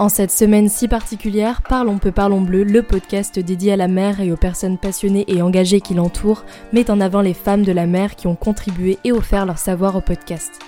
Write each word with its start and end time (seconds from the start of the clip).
En 0.00 0.08
cette 0.08 0.32
semaine 0.32 0.68
si 0.68 0.88
particulière, 0.88 1.62
Parlons 1.62 1.98
peu, 1.98 2.10
parlons 2.10 2.40
bleu, 2.40 2.64
le 2.64 2.82
podcast 2.82 3.38
dédié 3.38 3.72
à 3.72 3.76
la 3.76 3.86
mer 3.86 4.20
et 4.20 4.32
aux 4.32 4.36
personnes 4.36 4.76
passionnées 4.76 5.24
et 5.28 5.40
engagées 5.40 5.80
qui 5.80 5.94
l'entourent, 5.94 6.44
met 6.72 6.90
en 6.90 7.00
avant 7.00 7.20
les 7.20 7.34
femmes 7.34 7.62
de 7.62 7.70
la 7.70 7.86
mer 7.86 8.16
qui 8.16 8.26
ont 8.26 8.34
contribué 8.34 8.98
et 9.04 9.12
offert 9.12 9.46
leur 9.46 9.58
savoir 9.58 9.94
au 9.94 10.00
podcast. 10.00 10.58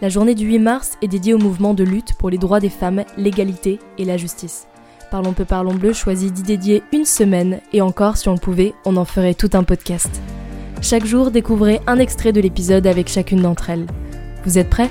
La 0.00 0.08
journée 0.08 0.34
du 0.34 0.46
8 0.46 0.58
mars 0.58 0.92
est 1.00 1.06
dédiée 1.06 1.32
au 1.32 1.38
mouvement 1.38 1.74
de 1.74 1.84
lutte 1.84 2.14
pour 2.14 2.28
les 2.28 2.38
droits 2.38 2.58
des 2.58 2.70
femmes, 2.70 3.04
l'égalité 3.16 3.78
et 3.98 4.04
la 4.04 4.16
justice. 4.16 4.66
Parlons 5.12 5.32
peu, 5.32 5.44
parlons 5.44 5.74
bleu 5.74 5.92
choisit 5.92 6.32
d'y 6.32 6.42
dédier 6.42 6.82
une 6.92 7.04
semaine, 7.04 7.60
et 7.72 7.82
encore, 7.82 8.16
si 8.16 8.28
on 8.28 8.34
le 8.34 8.40
pouvait, 8.40 8.74
on 8.84 8.96
en 8.96 9.04
ferait 9.04 9.34
tout 9.34 9.50
un 9.52 9.62
podcast. 9.62 10.10
Chaque 10.80 11.06
jour, 11.06 11.30
découvrez 11.30 11.80
un 11.86 12.00
extrait 12.00 12.32
de 12.32 12.40
l'épisode 12.40 12.88
avec 12.88 13.08
chacune 13.08 13.42
d'entre 13.42 13.70
elles. 13.70 13.86
Vous 14.44 14.58
êtes 14.58 14.70
prêts? 14.70 14.90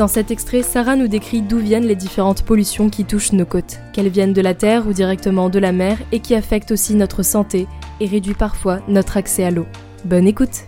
Dans 0.00 0.08
cet 0.08 0.30
extrait, 0.30 0.62
Sarah 0.62 0.96
nous 0.96 1.08
décrit 1.08 1.42
d'où 1.42 1.58
viennent 1.58 1.86
les 1.86 1.94
différentes 1.94 2.42
pollutions 2.42 2.88
qui 2.88 3.04
touchent 3.04 3.32
nos 3.32 3.44
côtes, 3.44 3.80
qu'elles 3.92 4.08
viennent 4.08 4.32
de 4.32 4.40
la 4.40 4.54
terre 4.54 4.86
ou 4.86 4.94
directement 4.94 5.50
de 5.50 5.58
la 5.58 5.72
mer 5.72 5.98
et 6.10 6.20
qui 6.20 6.34
affectent 6.34 6.70
aussi 6.70 6.94
notre 6.94 7.22
santé 7.22 7.66
et 8.00 8.06
réduisent 8.06 8.38
parfois 8.38 8.80
notre 8.88 9.18
accès 9.18 9.44
à 9.44 9.50
l'eau. 9.50 9.66
Bonne 10.06 10.26
écoute 10.26 10.64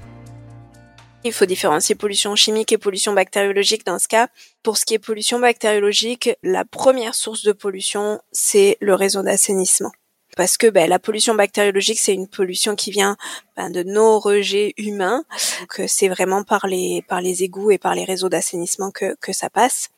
il 1.25 1.33
faut 1.33 1.47
différencier 1.47 1.95
pollution 1.95 2.35
chimique 2.35 2.73
et 2.73 2.79
pollution 2.79 3.13
bactériologique 3.13 3.87
dans 3.87 4.01
ce 4.01 4.09
cas. 4.09 4.27
Pour 4.65 4.77
ce 4.77 4.85
qui 4.85 4.95
est 4.95 4.99
pollution 4.99 5.39
bactériologique, 5.39 6.31
la 6.43 6.65
première 6.65 7.15
source 7.15 7.45
de 7.45 7.53
pollution, 7.53 8.21
c'est 8.33 8.77
le 8.81 8.97
réseau 8.97 9.23
d'assainissement 9.23 9.93
parce 10.37 10.57
que 10.57 10.67
ben, 10.67 10.89
la 10.89 10.99
pollution 10.99 11.35
bactériologique 11.35 11.99
c'est 11.99 12.15
une 12.15 12.29
pollution 12.29 12.75
qui 12.77 12.91
vient 12.91 13.17
ben, 13.57 13.71
de 13.71 13.83
nos 13.83 14.19
rejets 14.19 14.75
humains. 14.77 15.25
Donc 15.61 15.81
euh, 15.81 15.85
c'est 15.89 16.09
vraiment 16.09 16.45
par 16.45 16.67
les 16.67 17.03
par 17.09 17.21
égouts 17.25 17.71
et 17.71 17.79
par 17.79 17.95
les 17.95 18.05
réseaux 18.05 18.29
d'assainissement 18.29 18.91
que 18.91 19.17
que 19.21 19.33
ça 19.33 19.51
passe. 19.51 19.91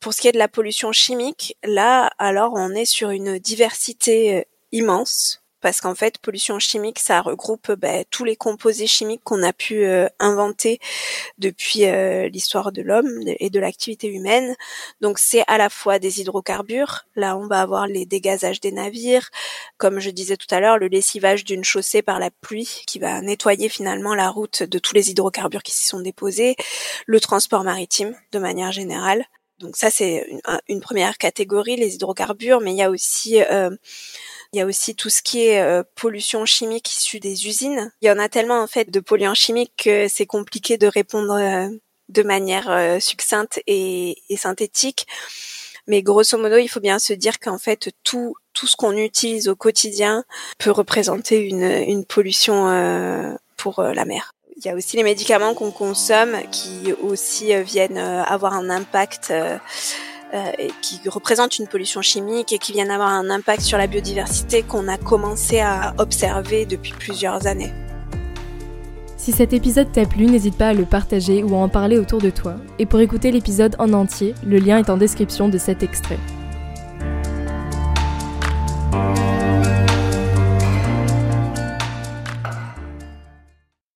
Pour 0.00 0.12
ce 0.12 0.20
qui 0.20 0.28
est 0.28 0.32
de 0.32 0.38
la 0.38 0.48
pollution 0.48 0.92
chimique 0.92 1.56
là 1.64 2.10
alors 2.18 2.52
on 2.54 2.70
est 2.70 2.84
sur 2.84 3.10
une 3.10 3.38
diversité 3.38 4.36
euh, 4.36 4.42
immense 4.72 5.42
parce 5.60 5.80
qu'en 5.80 5.94
fait, 5.94 6.18
pollution 6.18 6.58
chimique, 6.58 6.98
ça 6.98 7.20
regroupe 7.20 7.72
ben, 7.72 8.04
tous 8.10 8.24
les 8.24 8.36
composés 8.36 8.86
chimiques 8.86 9.22
qu'on 9.24 9.42
a 9.42 9.52
pu 9.52 9.84
euh, 9.84 10.06
inventer 10.18 10.78
depuis 11.38 11.86
euh, 11.86 12.28
l'histoire 12.28 12.72
de 12.72 12.82
l'homme 12.82 13.20
et 13.26 13.50
de 13.50 13.60
l'activité 13.60 14.08
humaine. 14.08 14.54
Donc 15.00 15.18
c'est 15.18 15.44
à 15.46 15.58
la 15.58 15.68
fois 15.68 15.98
des 15.98 16.20
hydrocarbures, 16.20 17.06
là 17.14 17.36
on 17.36 17.46
va 17.46 17.60
avoir 17.60 17.86
les 17.86 18.06
dégazages 18.06 18.60
des 18.60 18.72
navires, 18.72 19.30
comme 19.78 20.00
je 20.00 20.10
disais 20.10 20.36
tout 20.36 20.52
à 20.54 20.60
l'heure, 20.60 20.78
le 20.78 20.88
lessivage 20.88 21.44
d'une 21.44 21.64
chaussée 21.64 22.02
par 22.02 22.18
la 22.18 22.30
pluie 22.30 22.82
qui 22.86 22.98
va 22.98 23.20
nettoyer 23.20 23.68
finalement 23.68 24.14
la 24.14 24.30
route 24.30 24.62
de 24.62 24.78
tous 24.78 24.94
les 24.94 25.10
hydrocarbures 25.10 25.62
qui 25.62 25.72
s'y 25.72 25.86
sont 25.86 26.00
déposés, 26.00 26.56
le 27.06 27.20
transport 27.20 27.64
maritime 27.64 28.14
de 28.32 28.38
manière 28.38 28.72
générale. 28.72 29.24
Donc 29.58 29.76
ça 29.76 29.90
c'est 29.90 30.28
une, 30.68 30.80
première 30.80 31.16
catégorie, 31.16 31.76
les 31.76 31.94
hydrocarbures, 31.94 32.60
mais 32.60 32.72
il 32.72 32.76
y 32.76 32.82
a 32.82 32.90
aussi 32.90 33.40
euh, 33.42 33.70
il 34.52 34.58
y 34.58 34.62
a 34.62 34.66
aussi 34.66 34.94
tout 34.94 35.10
ce 35.10 35.22
qui 35.22 35.46
est 35.46 35.60
euh, 35.60 35.82
pollution 35.94 36.44
chimique 36.44 36.94
issue 36.94 37.20
des 37.20 37.46
usines. 37.46 37.92
Il 38.00 38.08
y 38.08 38.10
en 38.10 38.18
a 38.18 38.28
tellement 38.28 38.62
en 38.62 38.66
fait 38.66 38.90
de 38.90 39.00
polluants 39.00 39.34
chimiques 39.34 39.72
que 39.84 40.08
c'est 40.08 40.26
compliqué 40.26 40.78
de 40.78 40.86
répondre 40.86 41.34
euh, 41.34 41.68
de 42.08 42.22
manière 42.22 42.70
euh, 42.70 43.00
succincte 43.00 43.60
et, 43.66 44.16
et, 44.28 44.36
synthétique. 44.36 45.06
Mais 45.88 46.02
grosso 46.02 46.36
modo, 46.38 46.56
il 46.56 46.68
faut 46.68 46.80
bien 46.80 46.98
se 46.98 47.12
dire 47.12 47.38
qu'en 47.38 47.58
fait 47.58 47.90
tout 48.02 48.34
tout 48.52 48.66
ce 48.66 48.76
qu'on 48.76 48.96
utilise 48.96 49.48
au 49.48 49.56
quotidien 49.56 50.24
peut 50.58 50.70
représenter 50.70 51.40
une, 51.40 51.62
une 51.62 52.06
pollution 52.06 53.36
pour 53.58 53.82
la 53.82 54.04
mer. 54.06 54.32
Il 54.56 54.64
y 54.64 54.70
a 54.70 54.74
aussi 54.74 54.96
les 54.96 55.02
médicaments 55.02 55.52
qu'on 55.52 55.70
consomme 55.70 56.38
qui 56.50 56.94
aussi 57.02 57.54
viennent 57.62 57.98
avoir 57.98 58.54
un 58.54 58.70
impact 58.70 59.30
qui 60.82 61.00
représentent 61.08 61.58
une 61.58 61.66
pollution 61.66 62.02
chimique 62.02 62.52
et 62.52 62.58
qui 62.58 62.72
viennent 62.72 62.90
avoir 62.90 63.08
un 63.08 63.30
impact 63.30 63.62
sur 63.62 63.78
la 63.78 63.86
biodiversité 63.86 64.62
qu'on 64.62 64.88
a 64.88 64.98
commencé 64.98 65.60
à 65.60 65.94
observer 65.98 66.66
depuis 66.66 66.92
plusieurs 66.92 67.46
années. 67.46 67.72
Si 69.16 69.32
cet 69.32 69.52
épisode 69.52 69.90
t'a 69.90 70.04
plu, 70.04 70.26
n'hésite 70.26 70.56
pas 70.56 70.68
à 70.68 70.74
le 70.74 70.84
partager 70.84 71.42
ou 71.42 71.54
à 71.54 71.58
en 71.58 71.68
parler 71.68 71.98
autour 71.98 72.20
de 72.20 72.30
toi. 72.30 72.56
Et 72.78 72.86
pour 72.86 73.00
écouter 73.00 73.32
l'épisode 73.32 73.74
en 73.78 73.92
entier, 73.92 74.34
le 74.46 74.58
lien 74.58 74.78
est 74.78 74.90
en 74.90 74.96
description 74.96 75.48
de 75.48 75.58
cet 75.58 75.82
extrait. 75.82 76.18